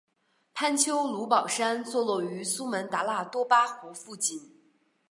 [0.55, 4.59] 潘丘卢保山坐落于苏门答腊多巴湖附近。